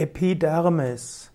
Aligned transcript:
Epidermis. 0.00 1.30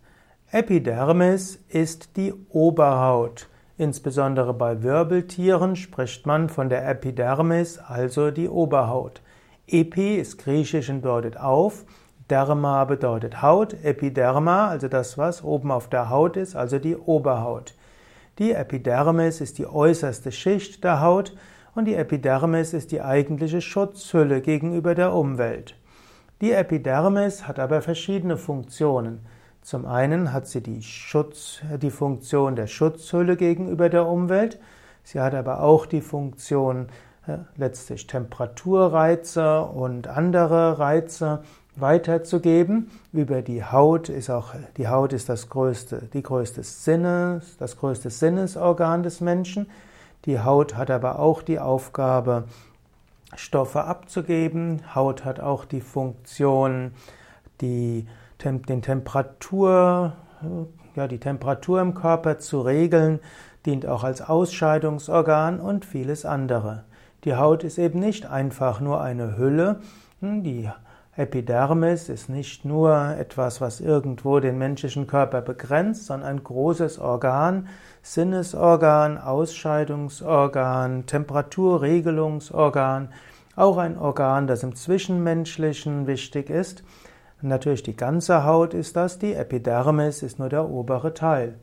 Epidermis 0.52 1.60
ist 1.70 2.18
die 2.18 2.34
Oberhaut. 2.50 3.48
Insbesondere 3.78 4.56
bei 4.56 4.82
Wirbeltieren 4.82 5.76
spricht 5.76 6.26
man 6.26 6.50
von 6.50 6.70
der 6.70 6.90
Epidermis, 6.90 7.78
also 7.78 8.32
die 8.32 8.50
Oberhaut. 8.50 9.22
Epi 9.68 10.16
ist 10.16 10.40
griechisch 10.40 10.90
und 10.90 11.02
bedeutet 11.02 11.38
auf, 11.40 11.86
Derma 12.32 12.86
bedeutet 12.86 13.44
Haut, 13.44 13.76
Epiderma, 13.84 14.70
also 14.70 14.88
das, 14.88 15.16
was 15.16 15.44
oben 15.44 15.70
auf 15.70 15.88
der 15.88 16.10
Haut 16.10 16.36
ist, 16.36 16.56
also 16.56 16.80
die 16.80 16.96
Oberhaut. 16.96 17.76
Die 18.40 18.54
Epidermis 18.54 19.42
ist 19.42 19.60
die 19.60 19.68
äußerste 19.68 20.32
Schicht 20.32 20.84
der 20.84 21.02
Haut 21.02 21.38
und 21.76 21.86
die 21.86 21.94
Epidermis 21.94 22.74
ist 22.74 22.92
die 22.92 23.04
eigentliche 23.04 23.62
Schutzhülle 23.62 24.42
gegenüber 24.42 24.96
der 24.96 25.14
Umwelt. 25.14 25.76
Die 26.42 26.52
Epidermis 26.52 27.48
hat 27.48 27.60
aber 27.60 27.82
verschiedene 27.82 28.36
Funktionen. 28.36 29.26
Zum 29.62 29.86
einen 29.86 30.34
hat 30.34 30.48
sie 30.48 30.62
die, 30.62 30.82
Schutz, 30.82 31.62
die 31.82 31.90
Funktion 31.90 32.56
der 32.56 32.68
Schutzhülle 32.68 33.38
gegenüber 33.38 33.90
der 33.90 34.06
Umwelt. 34.06 34.60
Sie 35.04 35.22
hat 35.22 35.34
aber 35.34 35.62
auch 35.62 35.86
die 35.86 36.02
Funktion, 36.02 36.88
äh, 37.26 37.38
letztlich 37.56 38.06
Temperaturreize 38.06 39.62
und 39.62 40.08
andere 40.08 40.78
Reize 40.78 41.42
weiterzugeben. 41.78 42.92
Über 43.14 43.42
die 43.42 43.64
Haut 43.64 44.10
ist 44.10 44.30
auch, 44.30 44.54
die 44.78 44.90
Haut 44.90 45.14
ist 45.14 45.30
das 45.30 45.50
größte, 45.50 46.10
die 46.14 46.22
größte 46.22 46.64
Sinnes, 46.64 47.56
das 47.58 47.78
größte 47.78 48.10
Sinnesorgan 48.10 49.04
des 49.04 49.22
Menschen. 49.22 49.68
Die 50.26 50.40
Haut 50.40 50.76
hat 50.76 50.92
aber 50.92 51.20
auch 51.20 51.42
die 51.42 51.60
Aufgabe, 51.60 52.44
Stoffe 53.36 53.84
abzugeben. 53.84 54.82
Haut 54.94 55.26
hat 55.26 55.40
auch 55.40 55.66
die 55.66 55.82
Funktion, 55.82 56.92
die, 57.62 58.08
den 58.44 58.82
Temperatur, 58.82 60.14
ja, 60.96 61.08
die 61.08 61.20
Temperatur 61.20 61.82
im 61.82 61.94
Körper 61.94 62.40
zu 62.40 62.62
regeln, 62.62 63.20
dient 63.66 63.86
auch 63.86 64.04
als 64.04 64.22
Ausscheidungsorgan 64.22 65.60
und 65.60 65.86
vieles 65.86 66.26
andere. 66.26 66.84
Die 67.24 67.36
Haut 67.36 67.64
ist 67.64 67.78
eben 67.78 68.00
nicht 68.00 68.28
einfach 68.28 68.80
nur 68.80 69.02
eine 69.02 69.38
Hülle. 69.38 69.80
Die 70.22 70.70
Epidermis 71.18 72.10
ist 72.10 72.28
nicht 72.28 72.66
nur 72.66 73.16
etwas, 73.18 73.62
was 73.62 73.80
irgendwo 73.80 74.42
den 74.42 74.58
menschlichen 74.58 75.08
Körper 75.08 75.42
begrenzt, 75.42 76.08
sondern 76.08 76.30
ein 76.30 76.44
großes 76.44 77.00
Organ, 77.00 77.70
Sinnesorgan, 78.02 79.18
Ausscheidungsorgan, 79.18 81.06
Temperaturregelungsorgan, 81.06 83.14
auch 83.56 83.78
ein 83.78 83.98
Organ, 83.98 84.48
das 84.48 84.64
im 84.64 84.76
Zwischenmenschlichen 84.76 86.06
wichtig 86.06 86.50
ist. 86.50 86.84
Natürlich 87.42 87.84
die 87.84 87.96
ganze 87.96 88.44
Haut 88.44 88.74
ist 88.74 88.98
das, 88.98 89.18
die 89.18 89.36
Epidermis 89.36 90.22
ist 90.22 90.38
nur 90.38 90.50
der 90.50 90.70
obere 90.70 91.14
Teil. 91.14 91.56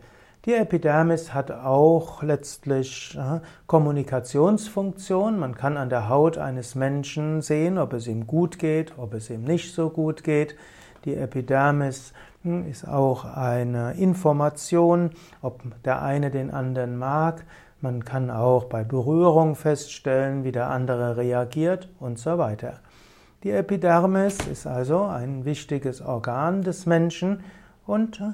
Die 0.45 0.55
Epidermis 0.55 1.33
hat 1.33 1.53
auch 1.53 2.25
letztlich 2.25 3.17
Kommunikationsfunktion. 3.69 5.39
Man 5.39 5.55
kann 5.55 5.77
an 5.77 5.89
der 5.89 6.09
Haut 6.09 6.37
eines 6.37 6.75
Menschen 6.75 7.43
sehen, 7.43 7.79
ob 7.79 7.93
es 7.93 8.09
ihm 8.09 8.27
gut 8.27 8.59
geht, 8.59 8.99
ob 8.99 9.15
es 9.15 9.31
ihm 9.31 9.45
nicht 9.45 9.73
so 9.73 9.89
gut 9.89 10.25
geht. 10.25 10.57
Die 11.05 11.15
Epidermis 11.15 12.12
hm, 12.43 12.67
ist 12.69 12.89
auch 12.89 13.25
eine 13.25 13.93
Information, 13.93 15.11
ob 15.43 15.62
der 15.84 16.03
eine 16.03 16.33
den 16.33 16.51
anderen 16.51 16.97
mag. 16.99 17.45
Man 17.81 18.05
kann 18.05 18.29
auch 18.29 18.65
bei 18.65 18.83
Berührung 18.83 19.55
feststellen, 19.55 20.43
wie 20.43 20.51
der 20.51 20.71
andere 20.71 21.17
reagiert 21.19 21.89
und 22.01 22.19
so 22.19 22.39
weiter. 22.39 22.81
Die 23.45 23.51
Epidermis 23.53 24.39
ist 24.51 24.67
also 24.67 25.05
ein 25.05 25.45
wichtiges 25.45 26.01
Organ 26.01 26.62
des 26.62 26.87
Menschen 26.87 27.45
und 27.87 28.21
äh, 28.21 28.33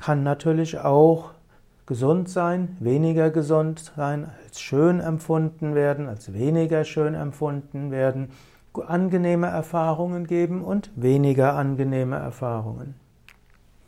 kann 0.00 0.22
natürlich 0.22 0.78
auch 0.78 1.32
gesund 1.86 2.28
sein, 2.28 2.76
weniger 2.78 3.30
gesund 3.30 3.92
sein, 3.96 4.30
als 4.44 4.60
schön 4.60 5.00
empfunden 5.00 5.74
werden, 5.74 6.06
als 6.08 6.32
weniger 6.32 6.84
schön 6.84 7.14
empfunden 7.14 7.90
werden, 7.90 8.28
angenehme 8.86 9.48
Erfahrungen 9.48 10.26
geben 10.26 10.62
und 10.62 10.90
weniger 10.94 11.54
angenehme 11.54 12.16
Erfahrungen. 12.16 12.94